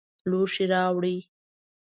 لوښي 0.29 0.65
راوړئ 0.71 1.17